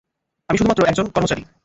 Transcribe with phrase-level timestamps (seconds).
[0.49, 1.43] আমি শুধুমাত্র একজন কর্মচারি।